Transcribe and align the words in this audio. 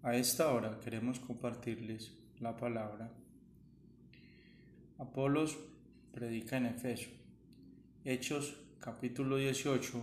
A 0.00 0.14
esta 0.14 0.52
hora 0.52 0.78
queremos 0.78 1.18
compartirles 1.18 2.12
la 2.38 2.56
palabra. 2.56 3.10
Apolos 4.96 5.58
predica 6.12 6.56
en 6.56 6.66
Efeso. 6.66 7.10
Hechos 8.04 8.54
capítulo 8.78 9.38
18, 9.38 10.00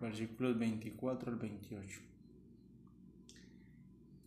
versículos 0.00 0.58
24 0.58 1.30
al 1.30 1.38
28. 1.38 2.00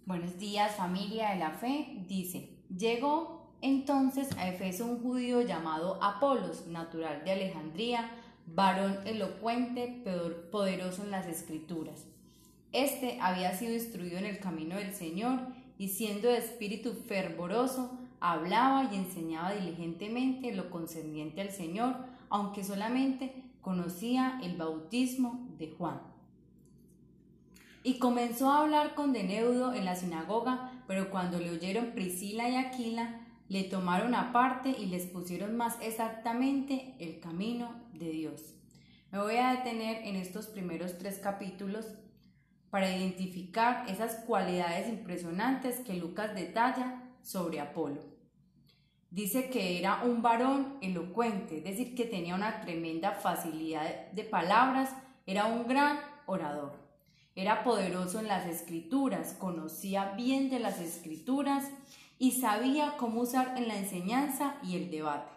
Buenos 0.05 0.39
días 0.39 0.77
familia 0.77 1.31
de 1.31 1.39
la 1.39 1.51
fe. 1.51 2.05
Dice, 2.07 2.51
llegó 2.73 3.51
entonces 3.61 4.29
a 4.37 4.47
Efeso 4.47 4.85
un 4.85 5.03
judío 5.03 5.41
llamado 5.41 6.01
Apolos, 6.01 6.65
natural 6.67 7.25
de 7.25 7.31
Alejandría, 7.33 8.09
varón 8.47 9.05
elocuente, 9.05 10.01
poderoso 10.49 11.03
en 11.03 11.11
las 11.11 11.27
escrituras 11.27 12.05
este 12.71 13.19
había 13.21 13.55
sido 13.55 13.73
instruido 13.73 14.17
en 14.17 14.25
el 14.25 14.39
camino 14.39 14.75
del 14.75 14.93
Señor 14.93 15.39
y 15.77 15.89
siendo 15.89 16.27
de 16.27 16.37
espíritu 16.37 16.93
fervoroso, 16.93 17.97
hablaba 18.19 18.89
y 18.91 18.97
enseñaba 18.97 19.53
diligentemente 19.53 20.53
lo 20.53 20.69
concerniente 20.69 21.41
al 21.41 21.51
Señor, 21.51 21.95
aunque 22.29 22.63
solamente 22.63 23.33
conocía 23.61 24.39
el 24.43 24.57
bautismo 24.57 25.47
de 25.57 25.71
Juan. 25.71 26.01
Y 27.81 27.97
comenzó 27.97 28.51
a 28.51 28.61
hablar 28.61 28.93
con 28.93 29.13
deneudo 29.13 29.73
en 29.73 29.85
la 29.85 29.95
sinagoga, 29.95 30.83
pero 30.85 31.09
cuando 31.09 31.39
le 31.39 31.51
oyeron 31.51 31.91
Priscila 31.91 32.49
y 32.49 32.55
Aquila, 32.55 33.21
le 33.47 33.63
tomaron 33.63 34.13
aparte 34.13 34.75
y 34.77 34.85
les 34.85 35.07
pusieron 35.07 35.57
más 35.57 35.77
exactamente 35.81 36.93
el 36.99 37.19
camino 37.19 37.73
de 37.93 38.09
Dios. 38.11 38.53
Me 39.11 39.19
voy 39.19 39.37
a 39.37 39.55
detener 39.55 40.05
en 40.05 40.17
estos 40.17 40.47
primeros 40.47 40.97
tres 40.99 41.17
capítulos 41.17 41.87
para 42.69 42.95
identificar 42.95 43.85
esas 43.89 44.15
cualidades 44.25 44.87
impresionantes 44.87 45.79
que 45.79 45.95
Lucas 45.95 46.35
detalla 46.35 47.03
sobre 47.21 47.59
Apolo. 47.59 48.01
Dice 49.11 49.49
que 49.49 49.79
era 49.79 50.03
un 50.03 50.21
varón 50.21 50.77
elocuente, 50.81 51.57
es 51.57 51.63
decir, 51.63 51.95
que 51.95 52.05
tenía 52.05 52.35
una 52.35 52.61
tremenda 52.61 53.13
facilidad 53.13 54.11
de 54.11 54.23
palabras, 54.23 54.95
era 55.25 55.45
un 55.45 55.67
gran 55.67 55.99
orador. 56.27 56.73
Era 57.35 57.63
poderoso 57.63 58.19
en 58.19 58.27
las 58.27 58.45
escrituras, 58.45 59.33
conocía 59.33 60.11
bien 60.11 60.49
de 60.49 60.59
las 60.59 60.79
escrituras 60.79 61.71
y 62.19 62.33
sabía 62.33 62.97
cómo 62.97 63.21
usar 63.21 63.57
en 63.57 63.67
la 63.67 63.77
enseñanza 63.77 64.57
y 64.61 64.75
el 64.75 64.91
debate. 64.91 65.31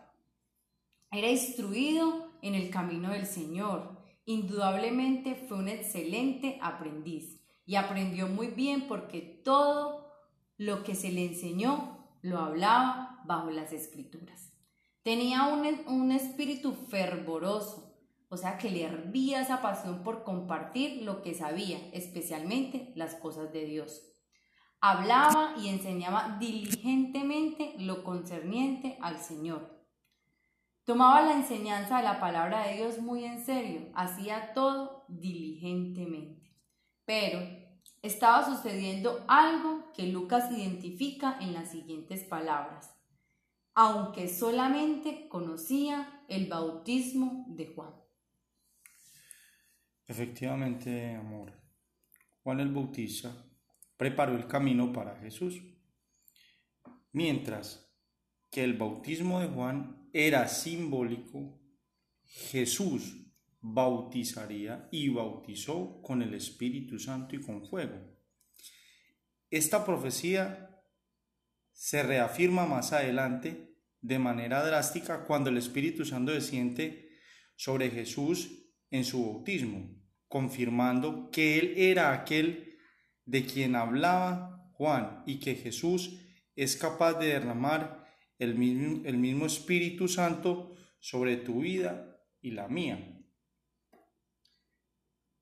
Era 1.10 1.28
instruido 1.28 2.30
en 2.42 2.54
el 2.54 2.70
camino 2.70 3.10
del 3.10 3.26
Señor, 3.26 4.01
Indudablemente 4.24 5.34
fue 5.34 5.58
un 5.58 5.68
excelente 5.68 6.58
aprendiz 6.62 7.40
y 7.66 7.74
aprendió 7.74 8.28
muy 8.28 8.48
bien 8.48 8.86
porque 8.86 9.20
todo 9.20 10.12
lo 10.56 10.84
que 10.84 10.94
se 10.94 11.10
le 11.10 11.24
enseñó 11.24 11.98
lo 12.22 12.38
hablaba 12.38 13.20
bajo 13.24 13.50
las 13.50 13.72
escrituras. 13.72 14.52
Tenía 15.02 15.48
un, 15.48 15.66
un 15.88 16.12
espíritu 16.12 16.72
fervoroso, 16.72 17.96
o 18.28 18.36
sea 18.36 18.58
que 18.58 18.70
le 18.70 18.84
hervía 18.84 19.42
esa 19.42 19.60
pasión 19.60 20.04
por 20.04 20.22
compartir 20.22 21.02
lo 21.02 21.22
que 21.22 21.34
sabía, 21.34 21.78
especialmente 21.92 22.92
las 22.94 23.16
cosas 23.16 23.52
de 23.52 23.64
Dios. 23.64 24.02
Hablaba 24.80 25.54
y 25.58 25.68
enseñaba 25.68 26.36
diligentemente 26.38 27.74
lo 27.78 28.04
concerniente 28.04 28.98
al 29.00 29.18
Señor 29.18 29.81
Tomaba 30.84 31.22
la 31.22 31.34
enseñanza 31.34 31.98
de 31.98 32.02
la 32.02 32.18
palabra 32.18 32.66
de 32.66 32.74
Dios 32.74 32.98
muy 32.98 33.24
en 33.24 33.44
serio, 33.44 33.90
hacía 33.94 34.52
todo 34.52 35.04
diligentemente. 35.08 36.56
Pero 37.04 37.40
estaba 38.02 38.44
sucediendo 38.44 39.24
algo 39.28 39.92
que 39.92 40.08
Lucas 40.08 40.50
identifica 40.50 41.38
en 41.40 41.52
las 41.52 41.70
siguientes 41.70 42.24
palabras. 42.24 42.92
Aunque 43.74 44.28
solamente 44.28 45.28
conocía 45.28 46.24
el 46.28 46.48
bautismo 46.48 47.46
de 47.48 47.72
Juan. 47.74 47.94
Efectivamente, 50.08 51.14
amor. 51.14 51.52
Juan 52.42 52.58
el 52.58 52.74
Bautista 52.74 53.32
preparó 53.96 54.34
el 54.34 54.48
camino 54.48 54.92
para 54.92 55.16
Jesús. 55.20 55.62
Mientras 57.12 57.88
que 58.50 58.64
el 58.64 58.76
bautismo 58.76 59.40
de 59.40 59.46
Juan 59.46 60.01
era 60.12 60.48
simbólico, 60.48 61.60
Jesús 62.24 63.16
bautizaría 63.60 64.88
y 64.90 65.08
bautizó 65.08 66.02
con 66.02 66.22
el 66.22 66.34
Espíritu 66.34 66.98
Santo 66.98 67.36
y 67.36 67.40
con 67.40 67.64
fuego. 67.64 68.12
Esta 69.50 69.84
profecía 69.84 70.82
se 71.72 72.02
reafirma 72.02 72.66
más 72.66 72.92
adelante 72.92 73.76
de 74.00 74.18
manera 74.18 74.64
drástica 74.64 75.24
cuando 75.24 75.50
el 75.50 75.58
Espíritu 75.58 76.04
Santo 76.04 76.32
desciende 76.32 77.10
sobre 77.56 77.90
Jesús 77.90 78.66
en 78.90 79.04
su 79.04 79.24
bautismo, 79.24 79.94
confirmando 80.26 81.30
que 81.30 81.58
Él 81.58 81.74
era 81.76 82.12
aquel 82.12 82.78
de 83.24 83.44
quien 83.46 83.76
hablaba 83.76 84.70
Juan 84.72 85.22
y 85.26 85.38
que 85.38 85.54
Jesús 85.54 86.18
es 86.56 86.76
capaz 86.76 87.14
de 87.14 87.26
derramar 87.28 88.01
el 88.42 88.56
mismo, 88.56 89.02
el 89.04 89.18
mismo 89.18 89.46
Espíritu 89.46 90.08
Santo 90.08 90.74
sobre 90.98 91.36
tu 91.36 91.60
vida 91.60 92.20
y 92.40 92.50
la 92.50 92.66
mía. 92.66 93.24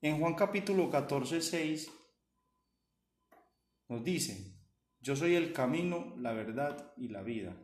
En 0.03 0.19
Juan 0.19 0.35
capítulo 0.35 0.91
14, 0.91 1.41
6 1.41 1.91
nos 3.89 4.05
dice, 4.05 4.55
yo 5.01 5.17
soy 5.17 5.35
el 5.35 5.55
camino, 5.55 6.15
la 6.19 6.33
verdad 6.33 6.93
y 6.99 7.09
la 7.09 7.23
vida. 7.23 7.57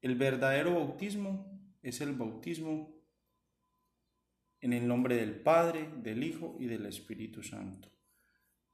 El 0.00 0.16
verdadero 0.16 0.74
bautismo 0.74 1.60
es 1.82 2.00
el 2.00 2.14
bautismo 2.14 2.96
en 4.60 4.72
el 4.72 4.88
nombre 4.88 5.16
del 5.16 5.42
Padre, 5.42 5.90
del 5.98 6.24
Hijo 6.24 6.56
y 6.58 6.66
del 6.66 6.86
Espíritu 6.86 7.42
Santo. 7.42 7.92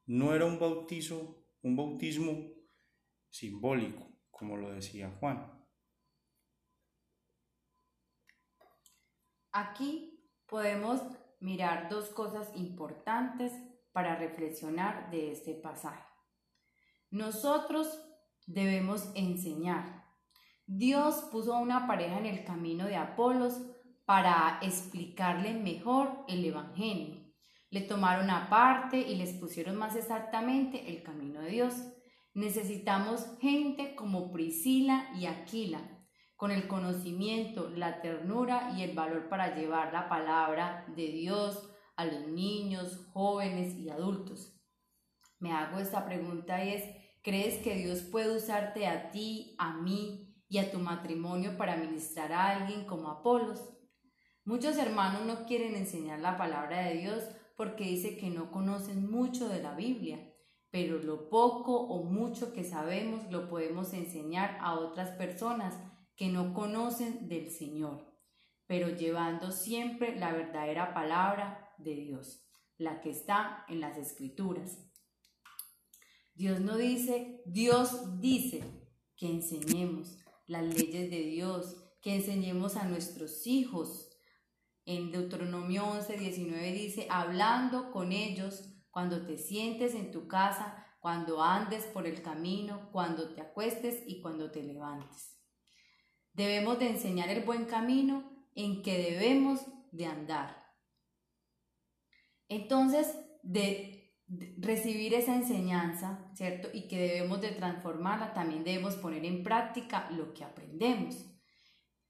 No 0.06 0.34
era 0.34 0.47
un 0.47 0.60
bautizo, 0.60 1.44
un 1.62 1.75
bautismo 1.75 2.48
simbólico, 3.28 4.12
como 4.42 4.56
lo 4.56 4.72
decía 4.72 5.08
Juan. 5.20 5.48
Aquí 9.53 10.28
podemos 10.48 11.00
mirar 11.38 11.88
dos 11.88 12.10
cosas 12.10 12.50
importantes 12.56 13.52
para 13.92 14.16
reflexionar 14.16 15.12
de 15.12 15.31
este 15.31 15.54
pasaje. 15.54 16.04
Nosotros 17.12 18.04
debemos 18.48 19.12
enseñar. 19.14 20.08
Dios 20.66 21.28
puso 21.31 21.54
a 21.54 21.60
una 21.60 21.86
pareja 21.86 22.19
en 22.19 22.26
el 22.26 22.44
camino 22.44 22.86
de 22.86 22.97
Apolos 22.97 23.62
para 24.04 24.58
explicarle 24.60 25.54
mejor 25.54 26.25
el 26.26 26.44
Evangelio. 26.44 27.32
Le 27.70 27.82
tomaron 27.82 28.28
aparte 28.28 28.98
y 28.98 29.14
les 29.14 29.34
pusieron 29.34 29.76
más 29.76 29.94
exactamente 29.94 30.91
el 30.91 31.04
camino 31.04 31.42
de 31.42 31.50
Dios. 31.50 31.92
Necesitamos 32.34 33.26
gente 33.41 33.94
como 33.94 34.32
Priscila 34.32 35.10
y 35.15 35.26
Aquila, 35.26 35.82
con 36.34 36.50
el 36.50 36.66
conocimiento, 36.66 37.69
la 37.69 38.00
ternura 38.00 38.72
y 38.75 38.82
el 38.82 38.94
valor 38.97 39.28
para 39.28 39.54
llevar 39.54 39.93
la 39.93 40.09
palabra 40.09 40.87
de 40.97 41.09
Dios 41.09 41.70
a 41.94 42.06
los 42.06 42.28
niños, 42.28 43.06
jóvenes 43.12 43.75
y 43.76 43.91
adultos. 43.91 44.59
Me 45.41 45.53
hago 45.53 45.78
esta 45.78 46.06
pregunta 46.06 46.65
y 46.65 46.70
es, 46.70 46.84
¿crees 47.22 47.62
que 47.62 47.75
Dios 47.75 48.00
puede 48.00 48.34
usarte 48.34 48.87
a 48.87 49.10
ti, 49.10 49.54
a 49.59 49.75
mí 49.75 50.34
y 50.49 50.56
a 50.56 50.70
tu 50.70 50.78
matrimonio 50.78 51.59
para 51.59 51.76
ministrar 51.76 52.32
a 52.32 52.49
alguien 52.49 52.87
como 52.87 53.09
Apolos? 53.09 53.60
Muchos 54.47 54.78
hermanos 54.78 55.26
no 55.26 55.44
quieren 55.44 55.76
enseñar 55.76 56.19
la 56.20 56.38
palabra 56.38 56.81
de 56.87 56.94
Dios 56.97 57.25
porque 57.59 57.84
dice 57.84 58.16
que 58.16 58.31
no 58.31 58.50
conocen 58.50 59.10
mucho 59.10 59.50
de 59.50 59.62
la 59.62 59.75
Biblia 59.75 60.31
pero 60.72 60.99
lo 60.99 61.29
poco 61.29 61.76
o 61.76 62.02
mucho 62.02 62.55
que 62.55 62.64
sabemos 62.64 63.31
lo 63.31 63.49
podemos 63.49 63.93
enseñar 63.93 64.56
a 64.62 64.75
otras 64.75 65.11
personas 65.11 65.79
que 66.17 66.29
no 66.29 66.55
conocen 66.55 67.29
del 67.29 67.50
Señor, 67.50 68.11
pero 68.67 68.88
llevando 68.88 69.52
siempre 69.52 70.17
la 70.17 70.32
verdadera 70.32 70.94
palabra 70.94 71.75
de 71.76 71.94
Dios, 71.94 72.49
la 72.79 73.02
que 73.02 73.11
está 73.11 73.67
en 73.69 73.81
las 73.81 73.99
escrituras. 73.99 74.91
Dios 76.35 76.61
no 76.61 76.79
dice, 76.79 77.43
Dios 77.44 78.19
dice 78.19 78.64
que 79.14 79.26
enseñemos 79.26 80.25
las 80.46 80.64
leyes 80.64 81.11
de 81.11 81.23
Dios, 81.25 81.76
que 82.00 82.14
enseñemos 82.14 82.76
a 82.76 82.85
nuestros 82.85 83.46
hijos. 83.46 84.08
En 84.87 85.12
Deuteronomio 85.12 85.85
11, 85.85 86.17
19 86.17 86.73
dice, 86.73 87.06
hablando 87.11 87.93
con 87.93 88.11
ellos 88.11 88.71
cuando 88.93 89.27
te 89.27 89.39
sientes 89.39 89.94
en 89.94 90.12
tu 90.12 90.29
casa, 90.29 90.87
cuando 91.00 91.43
andes 91.43 91.85
por 91.87 92.06
el 92.06 92.23
camino, 92.23 92.91
cuando 92.93 93.35
te 93.35 93.41
acuestes 93.41 94.05
y 94.06 94.21
cuando 94.21 94.53
te 94.53 94.62
levantes. 94.62 95.41
Debemos 96.33 96.79
de 96.79 96.91
enseñar 96.91 97.29
el 97.31 97.44
buen 97.44 97.65
camino 97.65 98.47
en 98.55 98.83
que 98.83 99.11
debemos 99.11 99.61
de 99.91 100.06
andar. 100.06 100.62
Entonces, 102.49 103.17
de, 103.43 104.15
recibir 104.59 105.15
esa 105.15 105.35
enseñanza, 105.35 106.31
¿cierto? 106.35 106.69
Y 106.73 106.87
que 106.87 106.99
debemos 106.99 107.41
de 107.41 107.50
transformarla, 107.50 108.33
también 108.33 108.62
debemos 108.62 108.94
poner 108.97 109.25
en 109.25 109.43
práctica 109.43 110.11
lo 110.11 110.33
que 110.33 110.44
aprendemos. 110.44 111.27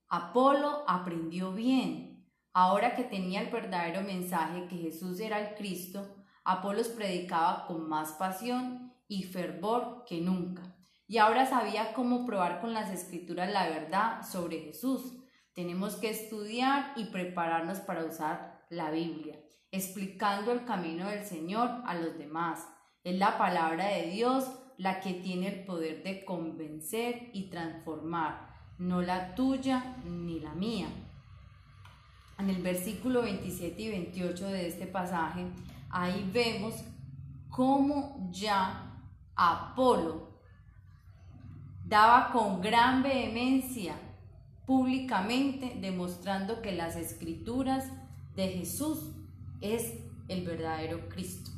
Apolo 0.08 0.84
aprendió 0.86 1.52
bien. 1.52 2.28
Ahora 2.52 2.94
que 2.94 3.04
tenía 3.04 3.40
el 3.40 3.50
verdadero 3.50 4.02
mensaje 4.02 4.68
que 4.68 4.76
Jesús 4.76 5.20
era 5.20 5.40
el 5.40 5.54
Cristo, 5.54 6.21
Apolos 6.44 6.88
predicaba 6.88 7.66
con 7.66 7.88
más 7.88 8.12
pasión 8.12 8.92
y 9.08 9.24
fervor 9.24 10.04
que 10.06 10.20
nunca. 10.20 10.62
Y 11.06 11.18
ahora 11.18 11.46
sabía 11.46 11.92
cómo 11.92 12.24
probar 12.24 12.60
con 12.60 12.72
las 12.72 12.90
escrituras 12.90 13.52
la 13.52 13.68
verdad 13.68 14.22
sobre 14.22 14.60
Jesús. 14.60 15.18
Tenemos 15.54 15.96
que 15.96 16.10
estudiar 16.10 16.92
y 16.96 17.06
prepararnos 17.06 17.80
para 17.80 18.04
usar 18.04 18.64
la 18.70 18.90
Biblia, 18.90 19.38
explicando 19.70 20.52
el 20.52 20.64
camino 20.64 21.08
del 21.08 21.24
Señor 21.24 21.68
a 21.84 21.94
los 21.94 22.16
demás. 22.16 22.66
Es 23.04 23.18
la 23.18 23.36
palabra 23.36 23.88
de 23.88 24.10
Dios 24.10 24.50
la 24.78 25.00
que 25.00 25.12
tiene 25.12 25.48
el 25.48 25.64
poder 25.64 26.02
de 26.02 26.24
convencer 26.24 27.30
y 27.32 27.50
transformar, 27.50 28.48
no 28.78 29.02
la 29.02 29.34
tuya 29.34 29.96
ni 30.04 30.40
la 30.40 30.54
mía. 30.54 30.88
En 32.38 32.50
el 32.50 32.62
versículo 32.62 33.22
27 33.22 33.80
y 33.80 33.88
28 33.90 34.46
de 34.46 34.66
este 34.66 34.86
pasaje, 34.86 35.46
ahí 35.92 36.28
vemos 36.32 36.74
cómo 37.48 38.28
ya 38.32 38.88
Apolo 39.36 40.32
daba 41.84 42.32
con 42.32 42.60
gran 42.60 43.02
vehemencia 43.02 43.94
públicamente 44.66 45.76
demostrando 45.80 46.62
que 46.62 46.72
las 46.72 46.96
escrituras 46.96 47.86
de 48.34 48.48
Jesús 48.48 49.12
es 49.60 49.92
el 50.28 50.46
verdadero 50.46 51.08
Cristo. 51.08 51.50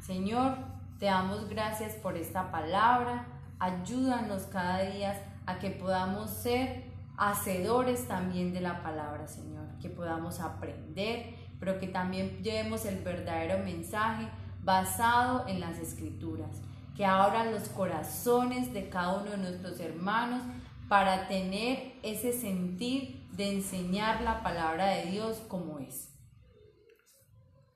Señor, 0.00 0.58
te 0.98 1.06
damos 1.06 1.48
gracias 1.48 1.94
por 1.94 2.16
esta 2.16 2.50
palabra. 2.50 3.26
Ayúdanos 3.58 4.42
cada 4.44 4.82
día 4.82 5.40
a 5.46 5.58
que 5.58 5.70
podamos 5.70 6.30
ser 6.30 6.92
hacedores 7.16 8.08
también 8.08 8.52
de 8.52 8.60
la 8.60 8.82
palabra, 8.82 9.26
Señor, 9.26 9.78
que 9.80 9.88
podamos 9.88 10.40
aprender, 10.40 11.34
pero 11.62 11.78
que 11.78 11.86
también 11.86 12.42
llevemos 12.42 12.84
el 12.86 13.04
verdadero 13.04 13.64
mensaje 13.64 14.26
basado 14.64 15.46
en 15.46 15.60
las 15.60 15.78
escrituras, 15.78 16.60
que 16.96 17.06
abran 17.06 17.52
los 17.52 17.68
corazones 17.68 18.72
de 18.72 18.88
cada 18.88 19.20
uno 19.20 19.30
de 19.30 19.36
nuestros 19.36 19.78
hermanos 19.78 20.42
para 20.88 21.28
tener 21.28 21.94
ese 22.02 22.32
sentir 22.32 23.28
de 23.30 23.52
enseñar 23.52 24.22
la 24.22 24.42
palabra 24.42 24.86
de 24.88 25.12
Dios 25.12 25.36
como 25.46 25.78
es. 25.78 26.12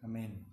Amén. 0.03 0.46